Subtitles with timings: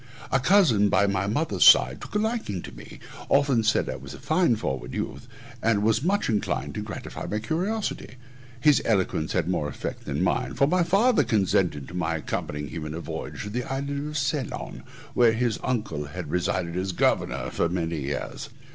[0.31, 4.15] A cousin, by my mother's side, took a liking to me, often said I was
[4.15, 5.27] fine forward youth,
[5.61, 8.15] and was much inclined to gratify my curiosity.
[8.59, 12.83] His eloquence had more effect than mine, for my father consented to my accompanying him
[12.87, 14.81] in a voyage to the island of Ceylon,
[15.13, 18.49] where his uncle had resided as governor many years.